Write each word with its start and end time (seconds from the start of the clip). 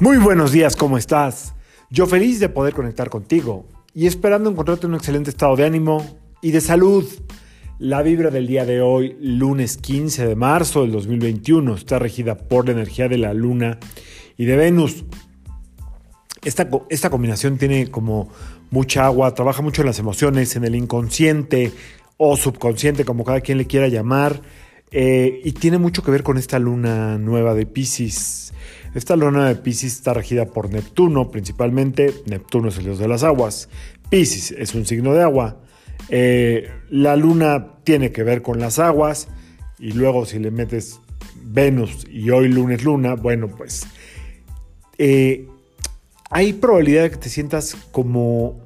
Muy 0.00 0.16
buenos 0.16 0.50
días, 0.50 0.76
¿cómo 0.76 0.96
estás? 0.96 1.52
Yo 1.90 2.06
feliz 2.06 2.40
de 2.40 2.48
poder 2.48 2.72
conectar 2.72 3.10
contigo 3.10 3.66
y 3.92 4.06
esperando 4.06 4.48
encontrarte 4.48 4.86
en 4.86 4.92
un 4.92 4.96
excelente 4.96 5.28
estado 5.28 5.56
de 5.56 5.66
ánimo 5.66 6.18
y 6.40 6.52
de 6.52 6.62
salud. 6.62 7.04
La 7.78 8.00
vibra 8.00 8.30
del 8.30 8.46
día 8.46 8.64
de 8.64 8.80
hoy, 8.80 9.18
lunes 9.20 9.76
15 9.76 10.26
de 10.26 10.34
marzo 10.36 10.80
del 10.80 10.92
2021, 10.92 11.74
está 11.74 11.98
regida 11.98 12.34
por 12.34 12.64
la 12.64 12.72
energía 12.72 13.10
de 13.10 13.18
la 13.18 13.34
luna 13.34 13.78
y 14.38 14.46
de 14.46 14.56
Venus. 14.56 15.04
Esta, 16.42 16.66
esta 16.88 17.10
combinación 17.10 17.58
tiene 17.58 17.90
como 17.90 18.30
mucha 18.70 19.04
agua, 19.04 19.34
trabaja 19.34 19.60
mucho 19.60 19.82
en 19.82 19.86
las 19.88 19.98
emociones, 19.98 20.56
en 20.56 20.64
el 20.64 20.76
inconsciente 20.76 21.72
o 22.16 22.38
subconsciente, 22.38 23.04
como 23.04 23.24
cada 23.24 23.42
quien 23.42 23.58
le 23.58 23.66
quiera 23.66 23.86
llamar, 23.88 24.40
eh, 24.92 25.42
y 25.44 25.52
tiene 25.52 25.76
mucho 25.76 26.02
que 26.02 26.10
ver 26.10 26.22
con 26.22 26.38
esta 26.38 26.58
luna 26.58 27.18
nueva 27.18 27.52
de 27.52 27.66
Pisces 27.66 28.54
esta 28.94 29.14
luna 29.14 29.46
de 29.46 29.54
Pisces 29.54 29.92
está 29.92 30.14
regida 30.14 30.46
por 30.46 30.70
Neptuno, 30.70 31.30
principalmente. 31.30 32.12
Neptuno 32.26 32.68
es 32.68 32.78
el 32.78 32.84
dios 32.84 32.98
de 32.98 33.06
las 33.06 33.22
aguas. 33.22 33.68
Pisces 34.08 34.50
es 34.50 34.74
un 34.74 34.84
signo 34.84 35.12
de 35.14 35.22
agua. 35.22 35.58
Eh, 36.08 36.68
la 36.88 37.14
luna 37.14 37.74
tiene 37.84 38.10
que 38.10 38.24
ver 38.24 38.42
con 38.42 38.58
las 38.58 38.78
aguas. 38.80 39.28
Y 39.78 39.92
luego 39.92 40.26
si 40.26 40.40
le 40.40 40.50
metes 40.50 41.00
Venus 41.42 42.04
y 42.10 42.30
hoy 42.30 42.48
lunes 42.48 42.84
luna, 42.84 43.14
bueno, 43.14 43.48
pues 43.48 43.86
eh, 44.98 45.48
hay 46.28 46.52
probabilidad 46.52 47.04
de 47.04 47.10
que 47.10 47.16
te 47.16 47.28
sientas 47.28 47.76
como 47.92 48.60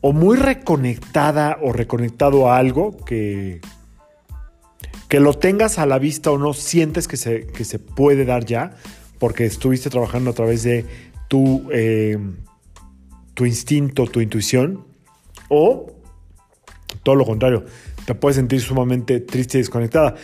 o 0.00 0.12
muy 0.12 0.36
reconectada 0.36 1.58
o 1.60 1.72
reconectado 1.72 2.50
a 2.50 2.58
algo 2.58 2.96
que, 3.04 3.60
que 5.08 5.18
lo 5.18 5.34
tengas 5.34 5.78
a 5.78 5.86
la 5.86 5.98
vista 5.98 6.30
o 6.30 6.38
no 6.38 6.54
sientes 6.54 7.08
que 7.08 7.16
se, 7.16 7.48
que 7.48 7.64
se 7.64 7.80
puede 7.80 8.24
dar 8.24 8.44
ya 8.44 8.76
porque 9.18 9.44
estuviste 9.44 9.90
trabajando 9.90 10.30
a 10.30 10.32
través 10.32 10.62
de 10.62 10.84
tu, 11.28 11.68
eh, 11.72 12.18
tu 13.34 13.44
instinto, 13.44 14.06
tu 14.06 14.20
intuición, 14.20 14.84
o 15.48 15.86
todo 17.02 17.14
lo 17.14 17.24
contrario, 17.24 17.64
te 18.06 18.14
puedes 18.14 18.36
sentir 18.36 18.60
sumamente 18.60 19.20
triste 19.20 19.58
y 19.58 19.60
desconectada. 19.60 20.14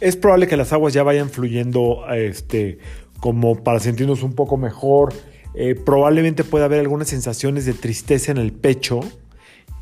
Es 0.00 0.16
probable 0.16 0.46
que 0.46 0.56
las 0.56 0.72
aguas 0.72 0.92
ya 0.92 1.02
vayan 1.02 1.30
fluyendo 1.30 2.04
este, 2.12 2.78
como 3.20 3.62
para 3.62 3.80
sentirnos 3.80 4.22
un 4.22 4.34
poco 4.34 4.56
mejor. 4.56 5.14
Eh, 5.54 5.74
probablemente 5.74 6.44
pueda 6.44 6.66
haber 6.66 6.80
algunas 6.80 7.08
sensaciones 7.08 7.64
de 7.64 7.74
tristeza 7.74 8.30
en 8.30 8.38
el 8.38 8.52
pecho, 8.52 9.00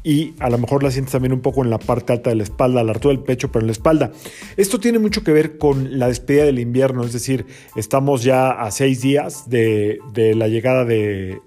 y 0.07 0.35
a 0.39 0.49
lo 0.51 0.59
mejor 0.59 0.85
la 0.85 0.93
sientes 0.93 1.11
también 1.11 1.33
un 1.33 1.41
poco 1.41 1.65
en 1.65 1.71
la 1.71 1.81
parte 1.81 2.13
alta 2.13 2.31
de 2.31 2.37
la 2.37 2.45
espalda, 2.45 2.81
a 2.81 2.85
la 2.85 2.93
altura 2.93 3.13
del 3.13 3.25
pecho, 3.25 3.51
pero 3.51 3.63
en 3.63 3.67
la 3.67 3.73
espalda. 3.73 4.13
Esto 4.57 4.79
tiene 4.79 5.01
mucho 5.01 5.25
que 5.25 5.33
ver 5.33 5.59
con 5.59 5.99
la 5.99 6.07
despedida 6.07 6.45
del 6.45 6.61
invierno, 6.61 7.03
es 7.03 7.13
decir, 7.13 7.45
estamos 7.75 8.23
ya 8.23 8.51
a 8.53 8.71
seis 8.71 9.03
días 9.03 9.51
de, 9.51 9.99
la 10.37 10.47
llegada 10.47 10.85
de, 10.85 11.41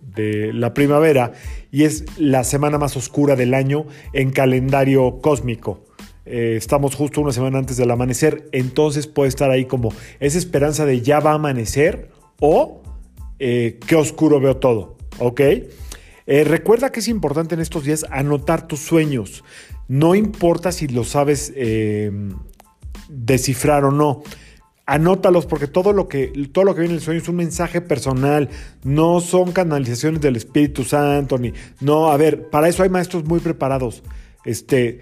la 0.53 0.73
primavera 0.73 1.31
y 1.71 1.85
es 1.85 2.03
la 2.17 2.43
semana 2.43 2.77
más 2.77 2.97
oscura 2.97 3.37
del 3.37 3.53
año 3.53 3.85
en 4.11 4.31
calendario 4.31 5.19
cósmico. 5.21 5.85
Eh, 6.25 6.55
estamos 6.57 6.95
justo 6.95 7.21
una 7.21 7.31
semana 7.31 7.59
antes 7.59 7.77
del 7.77 7.89
amanecer, 7.89 8.49
entonces 8.51 9.07
puede 9.07 9.29
estar 9.29 9.51
ahí 9.51 9.63
como 9.63 9.93
esa 10.19 10.37
esperanza 10.37 10.85
de 10.85 10.99
ya 10.99 11.21
va 11.21 11.31
a 11.31 11.35
amanecer 11.35 12.09
o 12.41 12.81
eh, 13.39 13.79
qué 13.87 13.95
oscuro 13.95 14.41
veo 14.41 14.57
todo, 14.57 14.97
¿ok? 15.19 15.39
Eh, 16.31 16.43
recuerda 16.43 16.91
que 16.91 16.99
es 16.99 17.07
importante 17.07 17.55
en 17.55 17.59
estos 17.59 17.85
días 17.85 18.05
anotar 18.11 18.67
tus 18.67 18.81
sueños. 18.81 19.43
No 19.87 20.13
importa 20.13 20.71
si 20.71 20.87
lo 20.87 21.03
sabes 21.03 21.51
eh, 21.55 22.11
descifrar 23.09 23.83
o 23.83 23.91
no. 23.91 24.21
Anótalos 24.85 25.47
porque 25.47 25.65
todo 25.65 25.91
lo, 25.91 26.07
que, 26.07 26.27
todo 26.51 26.65
lo 26.65 26.75
que 26.75 26.81
viene 26.81 26.93
en 26.93 26.99
el 26.99 27.03
sueño 27.03 27.19
es 27.19 27.29
un 27.29 27.35
mensaje 27.35 27.81
personal, 27.81 28.47
no 28.83 29.21
son 29.21 29.51
canalizaciones 29.53 30.21
del 30.21 30.35
Espíritu 30.35 30.83
Santo, 30.83 31.39
ni. 31.39 31.51
No, 31.81 32.11
a 32.11 32.17
ver, 32.17 32.47
para 32.51 32.69
eso 32.69 32.83
hay 32.83 32.89
maestros 32.89 33.25
muy 33.25 33.39
preparados. 33.39 34.03
Este, 34.45 35.01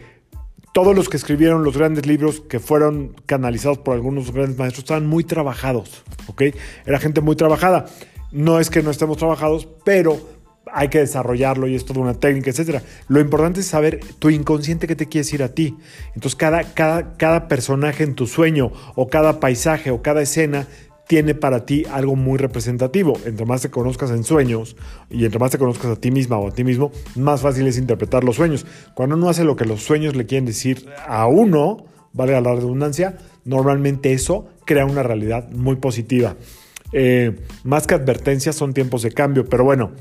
todos 0.73 0.95
los 0.95 1.09
que 1.09 1.17
escribieron 1.17 1.65
los 1.65 1.77
grandes 1.77 2.05
libros 2.05 2.39
que 2.39 2.61
fueron 2.61 3.17
canalizados 3.25 3.79
por 3.79 3.95
algunos 3.95 4.31
grandes 4.31 4.57
maestros 4.57 4.85
estaban 4.85 5.05
muy 5.05 5.25
trabajados, 5.25 6.05
¿ok? 6.27 6.43
Era 6.85 6.99
gente 6.99 7.19
muy 7.19 7.35
trabajada. 7.35 7.85
No 8.31 8.61
es 8.61 8.69
que 8.69 8.81
no 8.81 8.91
estemos 8.91 9.17
trabajados, 9.17 9.67
pero 9.83 10.36
hay 10.73 10.89
que 10.89 10.99
desarrollarlo 10.99 11.67
y 11.67 11.75
es 11.75 11.85
toda 11.85 12.01
una 12.01 12.13
técnica, 12.13 12.51
etc. 12.51 12.81
Lo 13.07 13.19
importante 13.19 13.59
es 13.59 13.67
saber 13.67 13.99
tu 14.19 14.29
inconsciente 14.29 14.87
que 14.87 14.95
te 14.95 15.07
quiere 15.07 15.25
decir 15.25 15.43
a 15.43 15.49
ti. 15.49 15.75
Entonces, 16.15 16.35
cada, 16.35 16.63
cada, 16.63 17.17
cada 17.17 17.47
personaje 17.47 18.03
en 18.03 18.15
tu 18.15 18.27
sueño, 18.27 18.71
o 18.95 19.07
cada 19.07 19.39
paisaje, 19.39 19.91
o 19.91 20.01
cada 20.01 20.21
escena, 20.21 20.67
tiene 21.07 21.35
para 21.35 21.65
ti 21.65 21.85
algo 21.91 22.15
muy 22.15 22.37
representativo. 22.37 23.17
Entre 23.25 23.45
más 23.45 23.61
te 23.61 23.69
conozcas 23.69 24.11
en 24.11 24.23
sueños 24.23 24.75
y 25.09 25.25
entre 25.25 25.39
más 25.39 25.51
te 25.51 25.57
conozcas 25.57 25.91
a 25.91 25.95
ti 25.95 26.11
misma 26.11 26.37
o 26.37 26.49
a 26.49 26.51
ti 26.51 26.63
mismo, 26.63 26.91
más 27.15 27.41
fácil 27.41 27.65
es 27.67 27.77
interpretar 27.77 28.23
los 28.23 28.35
sueños. 28.35 28.65
Cuando 28.93 29.15
uno 29.15 29.29
hace 29.29 29.43
lo 29.43 29.55
que 29.55 29.65
los 29.65 29.83
sueños 29.83 30.15
le 30.15 30.25
quieren 30.25 30.45
decir 30.45 30.85
a 31.07 31.27
uno, 31.27 31.85
valga 32.13 32.41
la 32.41 32.55
redundancia, 32.55 33.17
normalmente 33.45 34.11
eso 34.11 34.47
crea 34.65 34.85
una 34.85 35.03
realidad 35.03 35.49
muy 35.49 35.77
positiva. 35.77 36.35
Eh, 36.91 37.39
más 37.63 37.87
que 37.87 37.95
advertencias 37.95 38.55
son 38.55 38.73
tiempos 38.73 39.01
de 39.01 39.11
cambio, 39.11 39.45
pero 39.45 39.63
bueno, 39.63 39.91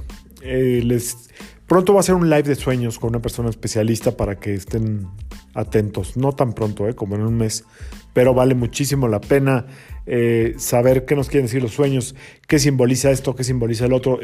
eh, 0.46 0.82
les, 0.82 1.30
pronto 1.66 1.94
va 1.94 2.00
a 2.00 2.02
ser 2.02 2.14
un 2.14 2.30
live 2.30 2.44
de 2.44 2.54
sueños 2.54 2.98
con 2.98 3.10
una 3.10 3.20
persona 3.20 3.50
especialista 3.50 4.16
para 4.16 4.38
que 4.38 4.54
estén 4.54 5.08
atentos. 5.54 6.16
No 6.16 6.32
tan 6.32 6.52
pronto, 6.52 6.88
eh, 6.88 6.94
como 6.94 7.16
en 7.16 7.22
un 7.22 7.36
mes, 7.36 7.64
pero 8.12 8.34
vale 8.34 8.54
muchísimo 8.54 9.08
la 9.08 9.20
pena 9.20 9.66
eh, 10.06 10.54
saber 10.58 11.04
qué 11.04 11.16
nos 11.16 11.28
quieren 11.28 11.46
decir 11.46 11.62
los 11.62 11.72
sueños, 11.72 12.14
qué 12.46 12.58
simboliza 12.58 13.10
esto, 13.10 13.34
qué 13.34 13.44
simboliza 13.44 13.86
el 13.86 13.92
otro. 13.92 14.20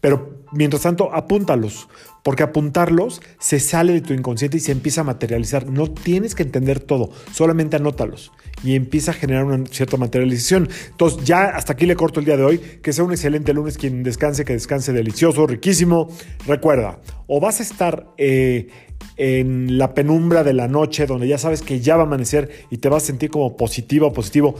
pero 0.00 0.44
mientras 0.52 0.82
tanto, 0.82 1.14
apúntalos, 1.14 1.88
porque 2.22 2.42
apuntarlos 2.42 3.22
se 3.38 3.60
sale 3.60 3.92
de 3.92 4.00
tu 4.00 4.12
inconsciente 4.12 4.56
y 4.56 4.60
se 4.60 4.72
empieza 4.72 5.02
a 5.02 5.04
materializar. 5.04 5.66
No 5.68 5.90
tienes 5.90 6.34
que 6.34 6.42
entender 6.42 6.80
todo, 6.80 7.10
solamente 7.32 7.76
anótalos 7.76 8.32
y 8.64 8.74
empieza 8.74 9.12
a 9.12 9.14
generar 9.14 9.44
una 9.44 9.64
cierta 9.66 9.96
materialización. 9.96 10.68
Entonces, 10.90 11.24
ya 11.24 11.44
hasta 11.44 11.74
aquí 11.74 11.86
le 11.86 11.94
corto 11.94 12.20
el 12.20 12.26
día 12.26 12.36
de 12.36 12.44
hoy. 12.44 12.58
Que 12.58 12.92
sea 12.92 13.04
un 13.04 13.12
excelente 13.12 13.52
lunes. 13.52 13.78
Quien 13.78 14.02
descanse, 14.02 14.44
que 14.44 14.54
descanse 14.54 14.92
delicioso, 14.92 15.46
riquísimo. 15.46 16.08
Recuerda, 16.46 16.98
o 17.26 17.40
vas 17.40 17.60
a 17.60 17.62
estar 17.62 18.08
eh, 18.18 18.68
en 19.16 19.78
la 19.78 19.94
penumbra 19.94 20.42
de 20.42 20.52
la 20.52 20.68
noche, 20.68 21.06
donde 21.06 21.28
ya 21.28 21.38
sabes 21.38 21.62
que 21.62 21.80
ya 21.80 21.96
va 21.96 22.02
a 22.02 22.06
amanecer 22.06 22.50
y 22.70 22.78
te 22.78 22.88
vas 22.88 23.04
a 23.04 23.06
sentir 23.06 23.30
como 23.30 23.56
positivo 23.56 24.08
o 24.08 24.12
positivo, 24.12 24.54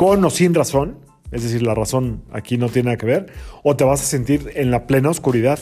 con 0.00 0.24
o 0.24 0.30
sin 0.30 0.54
razón. 0.54 0.96
Es 1.30 1.42
decir, 1.42 1.62
la 1.62 1.74
razón 1.74 2.22
aquí 2.32 2.56
no 2.56 2.70
tiene 2.70 2.86
nada 2.86 2.96
que 2.96 3.04
ver. 3.04 3.26
O 3.62 3.76
te 3.76 3.84
vas 3.84 4.00
a 4.00 4.04
sentir 4.04 4.50
en 4.54 4.70
la 4.70 4.86
plena 4.86 5.10
oscuridad, 5.10 5.58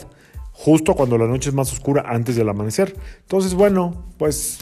justo 0.53 0.95
cuando 0.95 1.17
la 1.17 1.27
noche 1.27 1.49
es 1.49 1.55
más 1.55 1.73
oscura 1.73 2.05
antes 2.07 2.37
del 2.37 2.47
amanecer. 2.47 2.95
Entonces, 3.19 3.53
bueno, 3.53 4.05
pues 4.17 4.59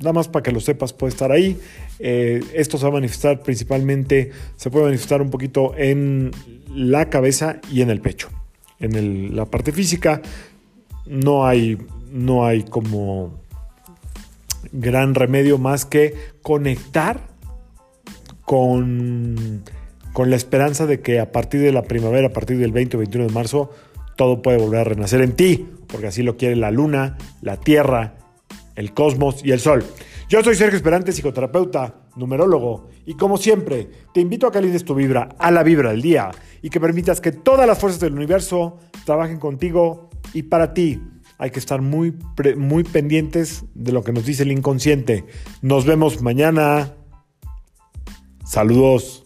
nada 0.00 0.14
más 0.14 0.26
para 0.26 0.42
que 0.42 0.50
lo 0.50 0.58
sepas, 0.58 0.92
puede 0.92 1.12
estar 1.12 1.30
ahí. 1.30 1.56
Eh, 2.00 2.42
esto 2.54 2.76
se 2.76 2.82
va 2.82 2.90
a 2.90 2.94
manifestar 2.94 3.40
principalmente, 3.40 4.32
se 4.56 4.68
puede 4.68 4.86
manifestar 4.86 5.22
un 5.22 5.30
poquito 5.30 5.76
en 5.76 6.32
la 6.74 7.08
cabeza 7.08 7.60
y 7.70 7.82
en 7.82 7.90
el 7.90 8.00
pecho. 8.00 8.30
En 8.80 9.36
la 9.36 9.44
parte 9.44 9.70
física 9.70 10.22
no 11.06 11.46
hay, 11.46 11.78
no 12.10 12.46
hay 12.46 12.64
como 12.64 13.38
gran 14.72 15.14
remedio 15.14 15.56
más 15.56 15.84
que 15.84 16.16
conectar 16.42 17.29
con, 18.50 19.62
con 20.12 20.28
la 20.28 20.34
esperanza 20.34 20.84
de 20.84 21.00
que 21.00 21.20
a 21.20 21.30
partir 21.30 21.60
de 21.60 21.70
la 21.70 21.82
primavera, 21.82 22.26
a 22.26 22.32
partir 22.32 22.58
del 22.58 22.72
20 22.72 22.96
o 22.96 22.98
21 22.98 23.28
de 23.28 23.32
marzo, 23.32 23.70
todo 24.16 24.42
puede 24.42 24.58
volver 24.58 24.80
a 24.80 24.84
renacer 24.84 25.20
en 25.20 25.36
ti, 25.36 25.68
porque 25.86 26.08
así 26.08 26.24
lo 26.24 26.36
quiere 26.36 26.56
la 26.56 26.72
luna, 26.72 27.16
la 27.42 27.58
tierra, 27.58 28.16
el 28.74 28.92
cosmos 28.92 29.44
y 29.44 29.52
el 29.52 29.60
sol. 29.60 29.84
Yo 30.28 30.42
soy 30.42 30.56
Sergio 30.56 30.76
Esperante, 30.76 31.12
psicoterapeuta, 31.12 31.94
numerólogo, 32.16 32.88
y 33.06 33.14
como 33.14 33.36
siempre, 33.36 33.88
te 34.12 34.20
invito 34.20 34.48
a 34.48 34.50
que 34.50 34.58
alinees 34.58 34.84
tu 34.84 34.96
vibra 34.96 35.28
a 35.38 35.52
la 35.52 35.62
vibra 35.62 35.90
del 35.90 36.02
día 36.02 36.32
y 36.60 36.70
que 36.70 36.80
permitas 36.80 37.20
que 37.20 37.30
todas 37.30 37.68
las 37.68 37.78
fuerzas 37.78 38.00
del 38.00 38.14
universo 38.14 38.78
trabajen 39.04 39.38
contigo 39.38 40.10
y 40.34 40.42
para 40.42 40.74
ti. 40.74 41.00
Hay 41.38 41.52
que 41.52 41.60
estar 41.60 41.82
muy, 41.82 42.16
muy 42.56 42.82
pendientes 42.82 43.64
de 43.76 43.92
lo 43.92 44.02
que 44.02 44.12
nos 44.12 44.26
dice 44.26 44.42
el 44.42 44.50
inconsciente. 44.50 45.24
Nos 45.62 45.86
vemos 45.86 46.20
mañana. 46.20 46.96
Saludos. 48.50 49.19